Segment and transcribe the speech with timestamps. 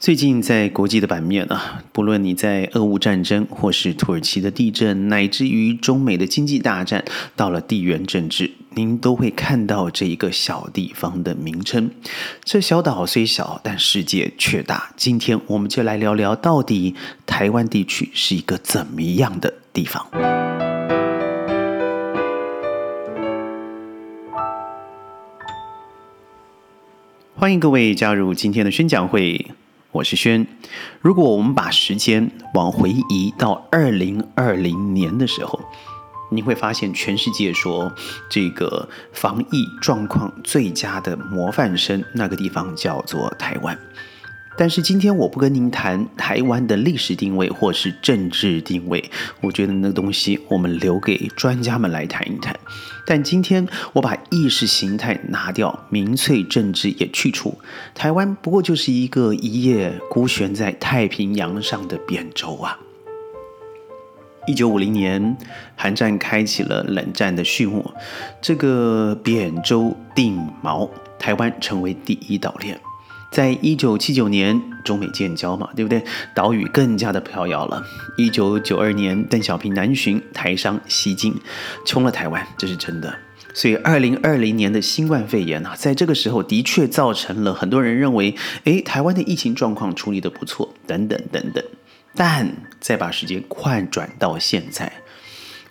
[0.00, 11.90] 最近在国际的版面啊，不论你在俄乌战争，或是土耳其的地震，乃至于中美的经济大战，到了地缘政治，您都会看到这一个小地方的名称。
[12.44, 14.92] 这小岛虽小，但世界却大。
[14.96, 16.94] 今天我们就来聊聊，到底
[17.26, 20.06] 台湾地区是一个怎么样的地方。
[27.34, 29.44] 欢迎各位加入今天的宣讲会。
[29.90, 30.46] 我是轩。
[31.00, 35.58] 如果我们把时间往回移到二零二零年的时候，
[36.30, 37.90] 你会发现全世界说
[38.28, 43.78] 这个防疫状况最佳的模范生，那个地方叫做台湾。
[44.58, 49.08] 但是今天我不跟您谈台湾的历史定位或是政治定位，
[49.40, 52.58] 我觉得那东西我们留给专家们来谈一谈。
[53.06, 57.56] 但今天我把意识形态拿掉，民粹政治也去除，
[57.94, 62.76] 台湾不过就是一个一叶孤悬在太平洋上的扁舟啊。
[64.48, 65.36] 一九五零年，
[65.76, 67.92] 韩战开启了冷战的序幕，
[68.42, 72.76] 这个扁舟定锚，台湾成为第一岛链。
[73.30, 76.02] 在一九七九年，中美建交嘛，对不对？
[76.34, 77.84] 岛屿更加的飘摇了。
[78.16, 81.34] 一九九二年，邓小平南巡，台商西进，
[81.84, 83.14] 冲了台湾，这是真的。
[83.54, 88.34] 所以，二零二零年的新冠肺炎啊，在这个时候的确造成了很多人认为，
[88.64, 91.64] 诶，台湾的疫情状况处理的不错，等等等等。
[92.14, 94.90] 但再把时间快转到现在，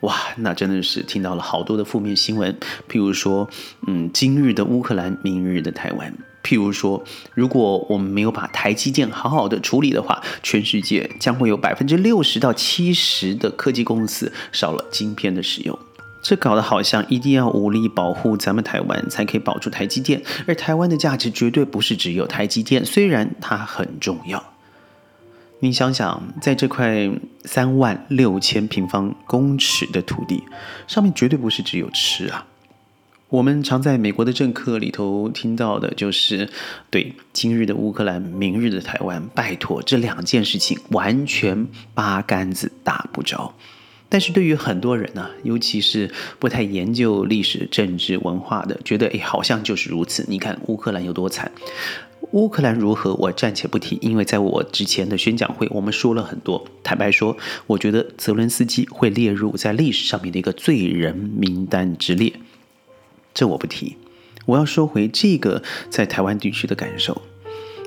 [0.01, 2.53] 哇，那真的是听到了好多的负面新闻，
[2.89, 3.49] 譬如说，
[3.87, 6.13] 嗯，今日的乌克兰，明日的台湾。
[6.47, 7.03] 譬如说，
[7.33, 15.77] 如果我们没有把台积电好好的处理的话，全世界将会有百分之六十到七十的科技公司少了晶片的使用。
[16.23, 24.41] 这搞得好像一定要武力保护咱们台湾才可以保住台积电，而台湾的价值绝对不是只有台积电，虽然它很重要。
[25.59, 27.11] 你想想，在这块
[27.43, 30.43] 三万六千平方公尺的土地
[30.87, 32.45] 上面，绝对不是只有吃啊。
[33.29, 36.47] 我们常在美国的政客里头听到的，就是
[36.89, 43.53] 对今日的乌克兰，明日的台湾，拜托这两件事情完全八竿子打不着。
[44.07, 50.23] 但是对于很多人呢，尤其是不太研究历史、政治、文化的，觉得诶好像就是如此。
[50.29, 51.51] 你看乌克兰有多惨，
[52.31, 56.65] 乌克兰如何，我暂且不提，因为在我之前的宣讲会，我们说了很多。
[56.81, 62.31] 坦白说，我觉得泽伦斯基会列入在历史上面的一个罪人名单之列。
[63.37, 63.95] 这我不提，
[64.47, 65.61] 我要说回这个
[65.91, 67.21] 在台湾地区的感受。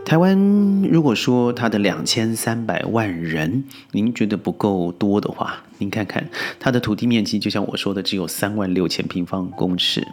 [0.04, 0.38] 台湾
[0.82, 6.24] 如果说它的两千三百万人，您觉得不够多的话，您看看
[6.60, 10.06] 它的土地面积，就像我说的，只有三万六千平方公尺。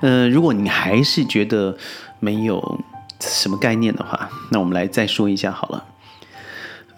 [0.00, 1.78] 呃，如果你还是觉得
[2.18, 2.80] 没有
[3.20, 5.84] 什么概念的话，那我们来再说一下好了。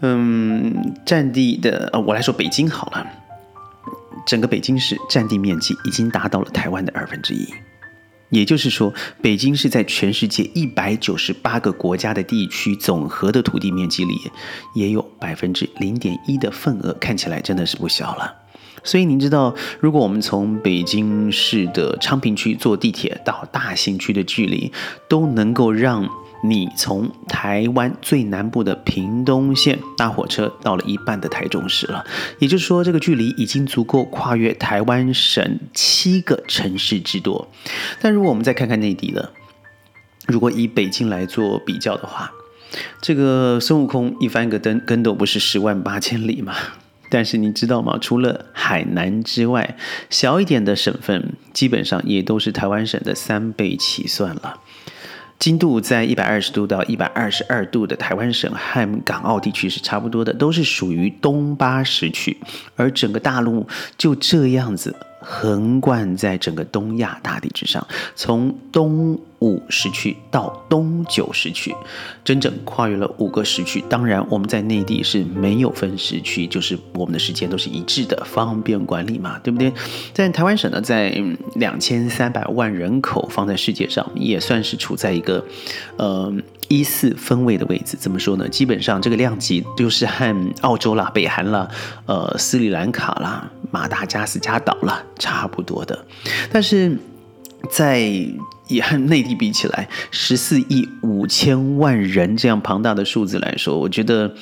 [0.01, 3.07] 嗯，占地的，呃，我来说北京好了，
[4.27, 7.47] 整个北京市占地面积已经达到了台湾的二分之一。
[8.33, 14.15] 也就是说，北京是在全世界一百九十八个国家的地区总和的土地面积里，
[14.75, 18.35] 也有百分之零点一的份额，看起来真的是不小了。
[18.83, 24.73] 所以您知道，如果我们从北京市的昌平区坐地铁到大兴区的距离，
[25.09, 26.09] 都能够让。
[26.45, 32.05] 你从台湾最南部的屏东县搭火车到了一半的台中市了，
[32.41, 37.49] 也就是说，这个距离已经足够跨越台湾省七个城市之多。
[38.01, 39.31] 但如果我们再看看内地的，
[40.27, 42.33] 如果以北京来做比较的话，
[43.01, 46.55] 这个孙悟空一翻个跟跟斗不是十万八千里吗？
[47.09, 47.99] 但是你知道吗？
[48.01, 49.77] 除了海南之外，
[50.11, 54.59] 小一点的省份基本上也都是台湾省的三倍起算了。
[55.43, 62.39] 经度在一百二十度到一百二十二度的台湾省和港澳地区是差不多的，都是属于东八时区，
[62.77, 63.67] 而整个大陆
[63.99, 64.95] 就这样子。
[65.23, 71.75] 横贯在整个东亚大地之上，从东五时区到东九时区，
[72.25, 73.83] 整整跨越了五个时区。
[73.89, 79.73] 当然，我们在内地是没有分时区，就是我们的时间都是一致的，方便管理嘛，对不对？
[80.13, 81.11] 在台湾省呢，在
[81.55, 85.45] 两千三百万人口放在世界上，也算是处在一个
[85.97, 86.33] 呃
[86.69, 87.97] 一四分位的位置。
[87.99, 88.49] 怎么说呢？
[88.49, 91.69] 基本上这个量级就是和澳洲啦、北韩啦、
[92.07, 93.51] 呃斯里兰卡啦。
[93.73, 96.05] 马达加斯加岛了，差不多的，
[96.51, 96.99] 但是
[97.71, 98.01] 在
[98.69, 104.35] 也和内地比起来，十四亿五千万人这样庞大的数字来说，我觉得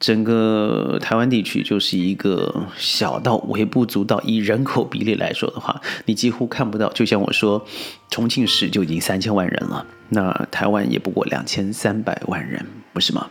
[0.00, 4.20] 整个台湾地区就是一个小到微不足道。
[4.22, 6.90] 以人口比例来说的话，你几乎看不到。
[6.92, 7.64] 就像我说，
[8.10, 13.28] 重庆市就已经三千万人了，那台湾也不过两千三百万人，不是吗？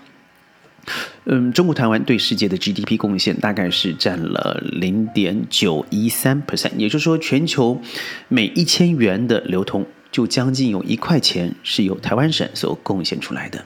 [1.26, 7.80] 嗯，中国台湾对世界的 GDP 贡献大概是占了零点九一三 percent，也就是说，全球
[8.28, 13.64] 每一千元的流通，就将近有一块钱是由台湾省所贡献出来的。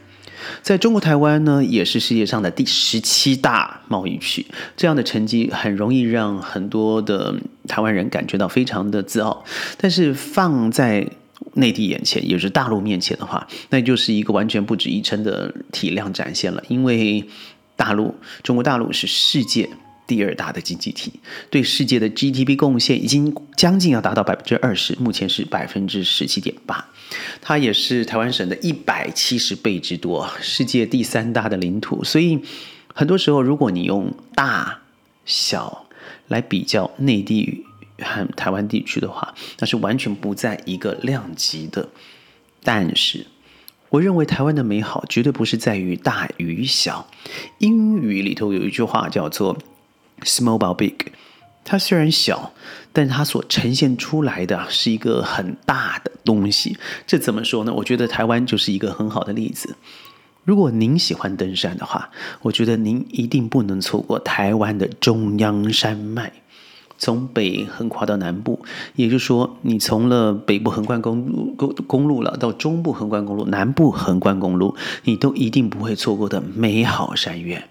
[0.61, 4.45] 在中国台湾呢，也是世界上的第十七大贸易区，
[4.77, 7.33] 这样的成绩很容易让很多的
[7.67, 9.43] 台湾人感觉到非常的自傲。
[9.77, 11.07] 但是放在
[11.55, 16.63] 内地眼前，也是大陆面前的话，那就是一个完全不值一称的体量展现了。
[16.69, 17.25] 因为
[17.75, 19.67] 大陆，中国大陆是世界。
[20.07, 21.11] 第二大的经济体
[21.49, 26.87] 对世界的 GDP 贡献已经将近要达到百分之二十，目前是百分之十七点八，
[27.41, 32.03] 它也是台湾省的一百七十倍之多，世界第三大的领土。
[32.03, 32.39] 所以
[32.93, 34.81] 很多时候，如果你用大
[35.25, 35.87] 小
[36.27, 37.65] 来比较内地
[38.01, 41.89] 和台湾地区的话，那是完全不在一个量级的。
[42.63, 43.27] 但是，
[43.89, 47.07] 我认为台湾的美好绝对不是在于大与小。
[47.59, 49.57] 英语里头有一句话叫做。
[50.21, 51.11] Small but big，
[51.65, 52.53] 它虽然小，
[52.93, 56.77] 但它所呈现出来的是一个很大的东西。
[57.05, 57.73] 这怎么说呢？
[57.73, 59.75] 我觉得台湾就是一个很好的例子。
[60.45, 62.11] 如果您喜欢登山的话，
[62.43, 66.31] 我觉得您一定不能错过台湾的中央山脉，
[66.97, 68.63] 从北横跨到南部。
[68.95, 77.67] 也就是说，你从了北部横贯公路公公路了，到中部横贯公路、南部横贯公路，你都一定不会错过的美好山岳。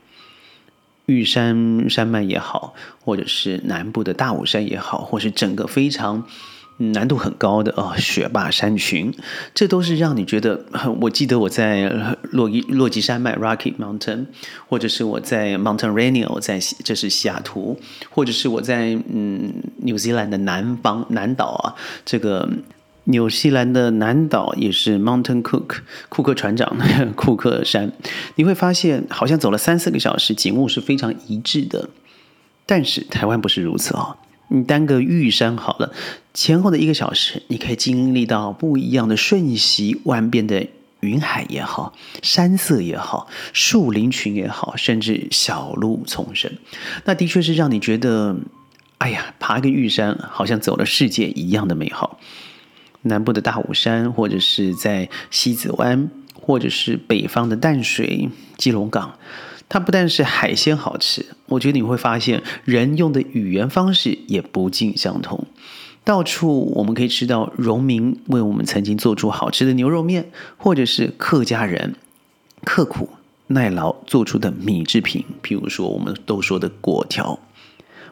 [1.06, 2.73] 玉山山脉也好，
[3.05, 6.25] 或者是南部的大武山也好，或是整个非常
[6.76, 9.12] 难度很高的啊雪霸山群，
[9.55, 10.65] 这都是让你觉得。
[11.00, 11.88] 我记得我在
[12.31, 14.26] 洛伊洛基山脉 （Rocky Mountain），
[14.69, 17.79] 或者是我在 Mountain Rainier，在这是西雅图，
[18.11, 21.75] 或者是我在嗯纽西兰的南方南岛啊，
[22.05, 22.49] 这个。
[23.06, 26.75] 纽西兰的南岛也是 Mountain Cook 库克船长
[27.15, 27.93] 库克山，
[28.37, 31.91] 你会发现好像走了三四个小时，景物是非常一致的。
[32.65, 34.17] 但是台湾不是如此哦，
[34.49, 35.93] 你单个玉山好了，
[36.32, 40.67] 前后的一个小时，你可以经历到不一样的瞬息万变的
[41.00, 41.93] 云海也好，
[42.23, 46.52] 山色也好，树林群也好，甚至小路丛生，
[47.05, 48.37] 那的确是让你觉得，
[48.99, 52.19] 哎呀，爬个玉山好像走了世界一样的美好。
[53.02, 56.08] 南部的大武山，或者是在西子湾，
[56.40, 59.19] 或者是北方的淡水、基隆港，
[59.69, 65.46] 它不但是海鲜好吃，我觉得你会发现人用的语言方式也不尽相同。
[66.05, 71.94] 到处我们可以吃到农民为我们曾经做出好吃的牛肉面，或者是客家人
[72.64, 73.08] 刻苦
[73.46, 77.38] 耐劳做出的米制品，譬如说我们都说的果条。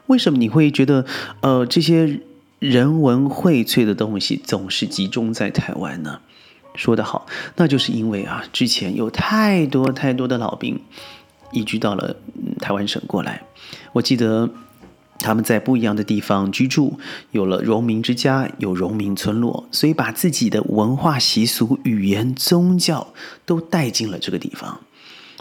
[0.06, 1.04] 为什么你会觉得
[1.40, 2.20] 呃这些？
[2.62, 6.20] 人文荟萃的东西总是集中在台湾呢，
[6.76, 7.26] 说得好，
[7.56, 10.81] 那就是因为啊，之前有太多太多的老兵
[11.52, 12.16] 移居到了
[12.58, 13.43] 台湾省过来。
[13.93, 14.50] 我记得
[15.19, 16.99] 他们在不一样的地方居住，
[17.31, 23.12] 有了荣民之家，有荣民村落，所以把自己的文化习俗、语言、宗教
[23.46, 24.81] 都带进了这个地方。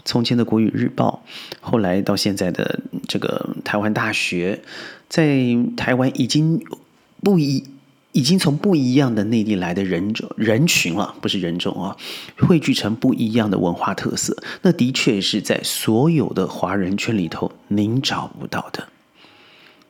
[0.04, 1.24] 从前的国语日报，
[1.60, 4.62] 后来到现在的这个台湾大学，
[5.08, 6.62] 在台湾已经。
[7.24, 7.62] 不一，
[8.12, 11.96] 已经从不一样的内地来的人种人群了，不是人种啊，
[12.38, 14.36] 汇聚成不一样的文化特色。
[14.62, 18.88] 那的确是在所有的华人圈里头您找不到的。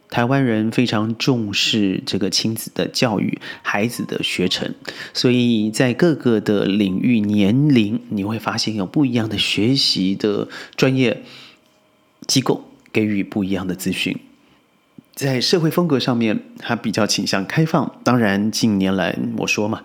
[0.09, 4.75] 台湾人非常重视这个亲子的教育，孩子的学成，
[5.15, 11.23] 所以在各个的领域、年龄，你会发现有不一样的学习的专业
[12.27, 14.15] 机构给予不一样的资讯。
[15.15, 18.01] 在社会风格上面，他比较倾向开放。
[18.03, 19.83] 当然，近年来我说嘛，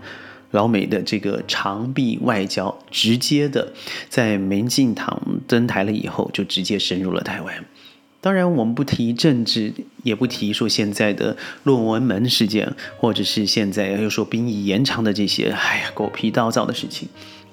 [0.51, 3.74] 老美的这个长臂外交，直接的
[4.10, 7.65] 在民进党登台了以后，就直接深入了台湾。
[8.22, 17.07] 当然，我们不提政治，也不提说现在的论文门事件，或者是现在又说兵役延长的这些，哎呀，狗皮倒灶的事情。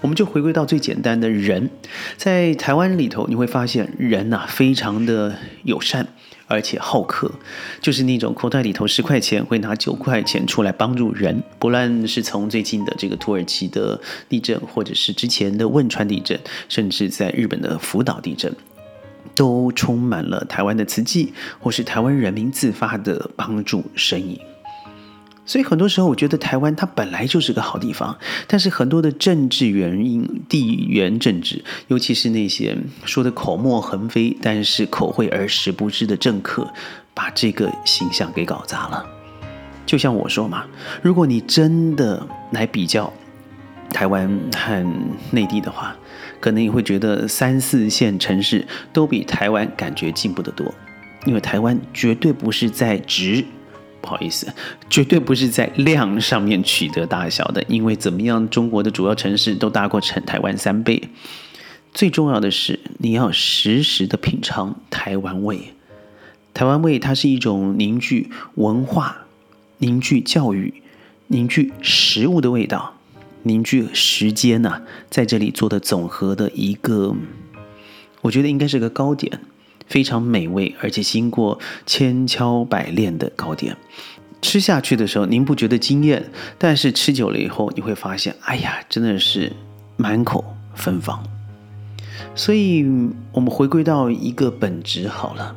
[0.05, 1.71] 我们就回归到最简单的人，
[2.19, 6.07] 在台湾里头，你会发现人呐，非常的友善。
[6.47, 7.33] 而且好客，
[7.81, 11.43] 就是那种口袋里头十块钱会拿九块钱出来帮助人。
[11.59, 18.55] 不论是从最近的这个土耳其的地震，或者是之前的汶川地震，甚至在日本的福岛地震，
[19.35, 24.39] 都充满了台湾的慈济，或是台湾人民自发的帮助身影。
[25.47, 36.73] 所以很多时候，我觉得台湾它本来就是个好地方，但是很多的政治原因、地缘政治，尤其是那些说的口沫横飞，但是口惠而实不至的政客，
[37.13, 39.05] 把这个形象给搞砸了。
[39.85, 40.65] 就像我说嘛，
[41.03, 43.13] 如果你真的来比较
[43.91, 44.83] 台湾和
[45.31, 45.95] 内地的话，
[46.41, 50.75] 可能你会觉得三四线城市都比台湾感觉进步得多，
[51.27, 53.45] 因为台湾绝对不是在值，
[54.05, 54.53] 不好意思，
[54.91, 61.09] 绝对不是在量上面取得大小的，因为怎么样，中国的主要城市都大过成台湾三倍。
[61.95, 65.73] 最重要的是，你要时时的品尝台湾味。
[66.53, 69.25] 台湾味，它是一种凝聚文化、
[69.79, 70.83] 凝聚教育、
[71.29, 72.93] 凝聚食物的味道。
[73.45, 77.15] 凝聚时间呐，在这里做的总和的一个，
[78.21, 79.41] 我觉得应该是个糕点，
[79.87, 83.77] 非常美味，而且经过千挑百炼的糕点。
[84.43, 86.31] 吃下去的时候，您不觉得惊艳？
[86.59, 89.53] 但是吃久了以后，你会发现，哎呀，真的是
[89.97, 91.25] 满口芬芳。
[92.35, 92.85] 所以，
[93.33, 95.57] 我们回归到一个本质好了，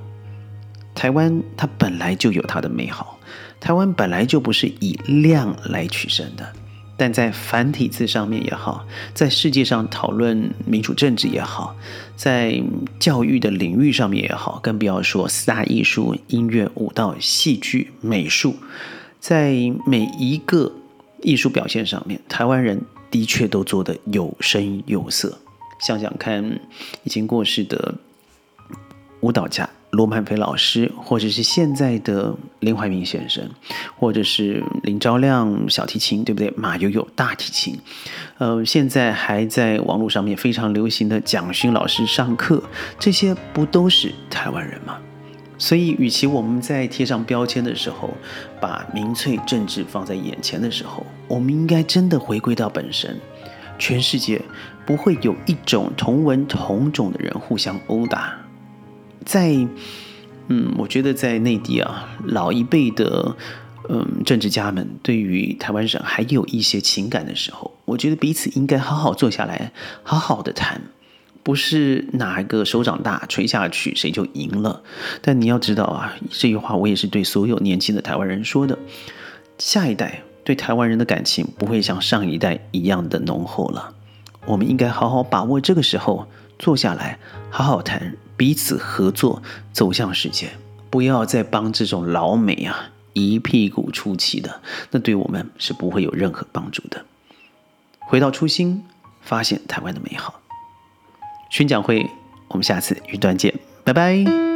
[0.96, 3.19] 台湾它本来就有它的美好，
[3.60, 6.53] 台湾本来就不是以量来取胜的。
[6.98, 11.75] 但在繁体字上面也好，在世界上讨论民主政治也好，
[12.16, 12.60] 在
[13.00, 18.56] 教育的领域上面也好，更不要说四大艺术、音乐、舞蹈、戏剧、美术，
[19.20, 19.54] 在
[19.86, 20.74] 每一个
[21.22, 25.38] 艺术表现上面，台湾人的确都做得有声有色。
[25.80, 26.60] 想想看，
[27.04, 27.94] 已经过世的
[29.20, 29.70] 舞蹈家。
[29.91, 33.50] 罗曼菲老师，或者是现在的林怀民先生，
[33.98, 36.51] 或者是林昭亮小提琴，对不对？
[36.58, 37.79] 马友友大提琴，
[38.38, 42.62] 呃，现在还在网络上面非常流行的蒋勋老师上课，
[43.00, 44.98] 这些不都是台湾人吗？
[45.60, 48.12] 所以，与其我们在贴上标签的时候，
[48.62, 53.20] 把民粹政治放在眼前的时候，我们应该真的回归到本身。
[53.79, 54.39] 全世界
[54.86, 58.47] 不会有一种同文同种的人互相殴打。
[59.27, 59.67] 在，
[60.48, 63.36] 嗯，我觉得在内地啊，老一辈的，
[63.89, 70.81] 嗯，政治家们对于台湾省还有一些情感的时候，我觉得彼此应该好好坐下来，好好的谈，
[71.43, 74.81] 不是哪个手掌大吹下去谁就赢了。
[75.22, 78.79] 但你要知道啊，这句话我也是对所有年轻的台湾人说的，
[79.57, 83.93] 下一代对台湾人的感情不会像上一代一样的浓厚了。
[84.46, 87.19] 我们应该好好把握这个时候，坐下来
[87.50, 88.15] 好好谈。
[88.38, 89.41] 彼此合作，
[89.74, 90.51] 走向世界，
[90.89, 97.03] 不要再帮这种老美啊一屁股出气的，那对我们是不会有任何帮助的。
[98.00, 98.86] 回到初心，
[99.22, 100.39] 发现台湾的美好。
[101.50, 102.10] 宣讲会，
[102.48, 103.53] 我们下次云端见，
[103.84, 104.47] 拜拜。